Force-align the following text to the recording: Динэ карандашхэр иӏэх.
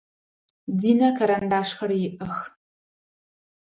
Динэ 0.79 1.09
карандашхэр 1.17 1.91
иӏэх. 2.07 2.35